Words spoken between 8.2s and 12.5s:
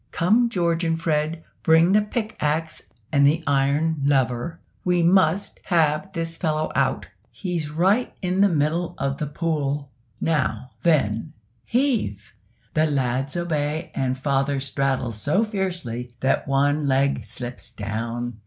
the middle of the pool. Now, then, heave!"